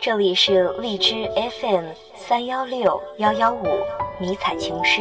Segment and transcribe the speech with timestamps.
[0.00, 1.28] 这里是荔枝
[1.60, 3.64] FM 三幺六幺幺五
[4.20, 5.00] 迷彩情诗，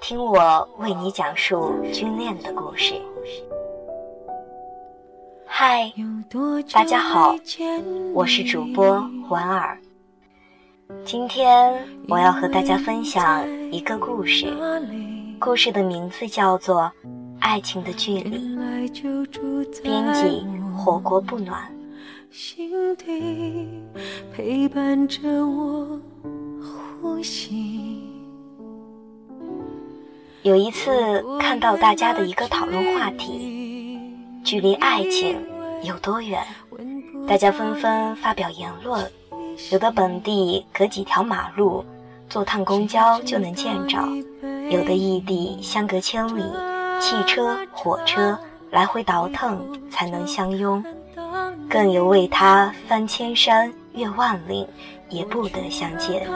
[0.00, 2.94] 听我为你讲述军恋的故事。
[5.44, 5.92] 嗨，
[6.72, 7.34] 大家好，
[8.14, 9.76] 我是主播婉儿。
[11.04, 11.74] 今天
[12.08, 14.46] 我要和大家分享一个故事，
[15.40, 16.82] 故事的名字叫做
[17.40, 18.38] 《爱情的距离》，
[19.82, 20.46] 编辑
[20.76, 21.60] 火锅不暖。
[22.32, 23.68] 心底
[24.34, 26.00] 陪伴着我
[26.62, 28.02] 呼吸。
[30.40, 30.90] 有一次
[31.38, 34.00] 看到大家的一个讨论话题，
[34.42, 35.38] 距离爱情
[35.82, 36.42] 有多远？
[37.28, 39.12] 大家纷纷发表言论，
[39.70, 41.84] 有的本地隔几条马路，
[42.30, 43.98] 坐趟公交就能见着；
[44.70, 46.42] 有的异地相隔千里，
[46.98, 48.38] 汽车、火车
[48.70, 50.82] 来回倒腾才能相拥。
[51.68, 54.66] 更有为他翻千山越万岭，
[55.08, 56.26] 也不得相见。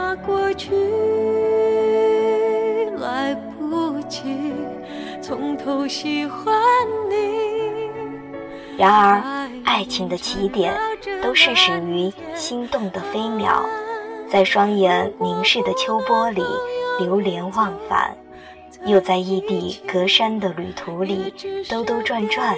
[8.78, 9.22] 然而，
[9.64, 10.74] 爱情的起点
[11.22, 13.64] 都是始于心动的飞鸟，
[14.28, 16.42] 在双眼凝视的秋波里
[16.98, 18.14] 流连忘返，
[18.84, 21.32] 又在异地隔山的旅途里
[21.70, 22.54] 兜兜转转，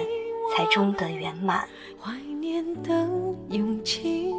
[0.55, 1.67] 才终得圆满。
[2.01, 2.91] 怀念的
[3.49, 4.33] 勇气，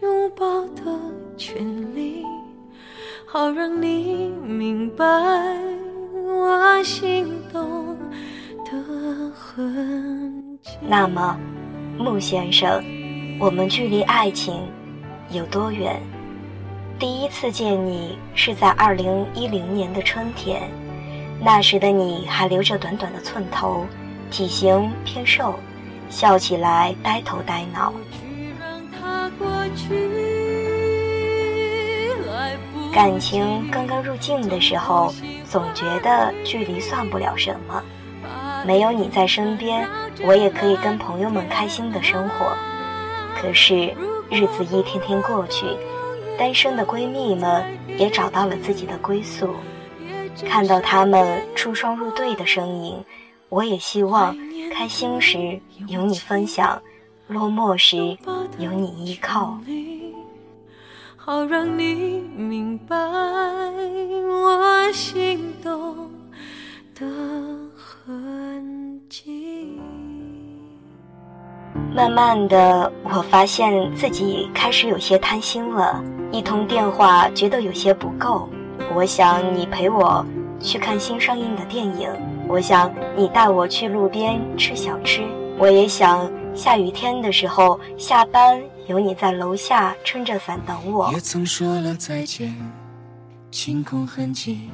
[0.00, 0.98] 拥抱的
[1.36, 2.24] 权利，
[3.26, 5.04] 好让你明白
[6.14, 7.96] 我心动
[8.64, 10.70] 的痕迹。
[10.80, 11.38] 那么，
[11.98, 12.84] 穆先生，
[13.40, 14.60] 我们距离爱情
[15.30, 16.00] 有多远？
[16.98, 20.62] 第一次见你是在二零一零年的春天，
[21.42, 23.84] 那时的你还留着短短的寸头，
[24.30, 25.54] 体型偏瘦。
[26.08, 27.92] 笑起来呆头呆脑，
[32.94, 35.12] 感情刚刚入境的时候，
[35.50, 37.82] 总觉得距离算不了什么。
[38.64, 39.84] 没有你在身边，
[40.22, 42.56] 我也可以跟朋友们开心的生活。
[43.36, 43.92] 可是
[44.30, 45.66] 日子一天天过去，
[46.38, 47.64] 单身的闺蜜们
[47.98, 49.56] 也找到了自己的归宿。
[50.48, 53.04] 看到她们出双入对的身影。
[53.48, 54.36] 我也希望
[54.72, 56.80] 开心时有你分享，
[57.28, 57.96] 落寞时
[58.58, 59.58] 有你依靠。
[61.16, 66.08] 好让你明白我心动
[66.94, 67.06] 的
[67.74, 69.80] 痕迹。
[71.94, 76.02] 慢慢的，我发现自己开始有些贪心了。
[76.30, 78.48] 一通电话觉得有些不够，
[78.94, 80.24] 我想你陪我
[80.60, 82.10] 去看新上映的电影。
[82.48, 85.22] 我想你带我去路边吃小吃，
[85.58, 91.12] 我也想下雨天的时候下班有你在楼下撑着伞等我。
[91.12, 92.54] 也曾说了再见，
[93.50, 94.70] 清空痕迹，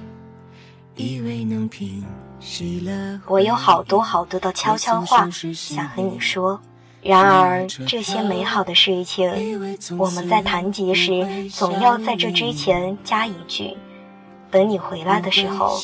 [0.97, 2.05] 以为能平
[2.39, 3.21] 息了。
[3.27, 6.61] 我有好多好多的悄悄话想和你说，
[7.01, 9.31] 然而这些美好的事情，
[9.99, 13.75] 我们在谈及时总要在这之前加一句：
[14.51, 15.81] 等你回来的时候，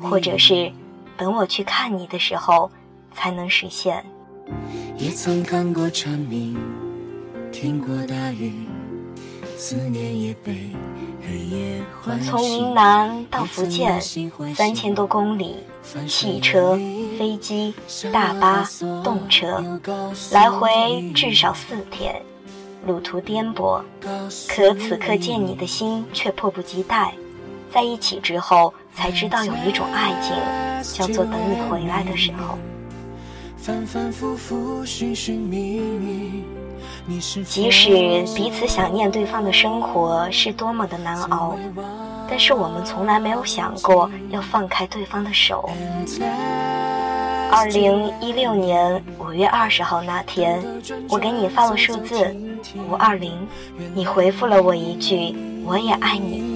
[0.00, 0.72] 或者是。
[1.16, 2.70] 等我去看你的时候，
[3.14, 4.04] 才能实现。
[4.96, 6.56] 也曾看过蝉鸣，
[7.50, 8.66] 听过大雨，
[9.56, 10.70] 思念也被
[11.26, 11.82] 黑夜。
[12.24, 14.00] 从云南到福建，
[14.54, 15.56] 三千多公里，
[16.06, 16.76] 汽车、
[17.18, 17.74] 飞机、
[18.12, 18.64] 大巴、
[19.02, 19.62] 动车，
[20.30, 22.22] 来回至少四天，
[22.86, 23.82] 路途颠簸。
[24.48, 27.12] 可此刻见你的心却迫不及待。
[27.72, 30.65] 在一起之后，才知道有一种爱情。
[30.82, 32.58] 叫做等你回来的时候。
[37.44, 41.56] 即使彼此想念对方的生活是多么的难熬，
[42.28, 45.68] 但是我们从来没有想过要放开对方的手。
[47.50, 50.62] 二零一六年五月二十号那天，
[51.08, 52.34] 我给你发了数字
[52.88, 53.32] 五二零，
[53.94, 55.34] 你回复了我一句
[55.64, 56.54] “我也爱你”。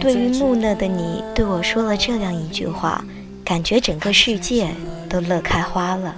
[0.00, 3.04] 对于木讷的你对我说了这样一句话，
[3.44, 4.68] 感觉整个世界
[5.08, 6.14] 都乐开花了。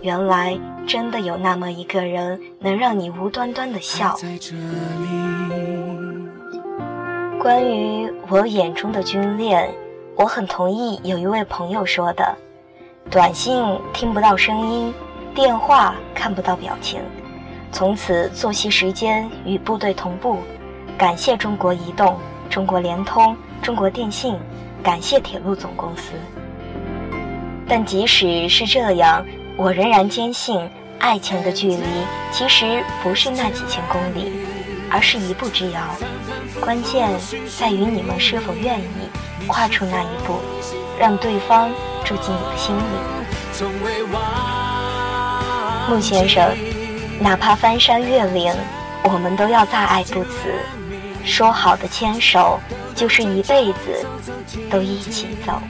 [0.00, 4.16] 原来真的有那么一个人能让你无端端的笑。
[7.38, 9.68] 关于我眼中的军恋，
[10.16, 12.36] 我很同意有一位朋友说的：
[13.10, 13.62] 短信
[13.92, 14.94] 听不到声音，
[15.34, 17.00] 电话看不到表情，
[17.70, 20.38] 从此作息时间与部队同步。
[20.96, 22.18] 感谢中国移动、
[22.48, 24.36] 中国联通、中国电信，
[24.82, 26.12] 感谢铁路总公司。
[27.68, 29.24] 但即使是这样，
[29.56, 30.68] 我仍然坚信，
[30.98, 31.82] 爱情的距离
[32.30, 34.32] 其实不是那几千公里，
[34.90, 35.80] 而是一步之遥。
[36.60, 37.08] 关键
[37.58, 38.84] 在于你们是否愿意
[39.46, 40.40] 跨出那一步，
[40.98, 41.70] 让对方
[42.04, 42.82] 住进你的心里。
[45.88, 46.48] 穆先生，
[47.20, 48.54] 哪怕翻山越岭，
[49.04, 50.30] 我们都要再爱不辞。
[51.24, 52.58] 说好的牵手，
[52.94, 54.04] 就是一辈子
[54.70, 55.62] 都一起走。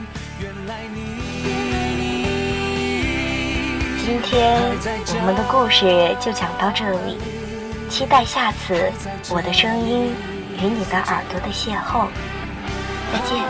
[4.05, 4.59] 今天
[5.15, 7.19] 我们的故事就讲到这里，
[7.89, 8.91] 期待下次
[9.29, 10.13] 我的声音
[10.59, 12.07] 与你的耳朵的邂逅。
[13.11, 13.43] 再见。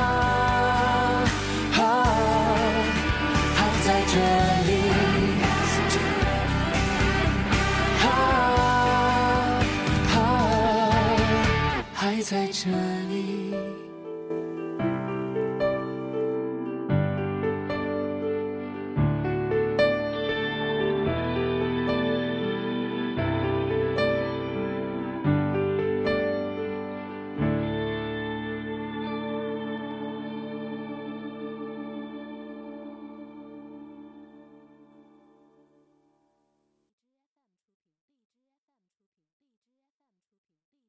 [12.34, 12.72] 在这
[13.10, 13.13] 里。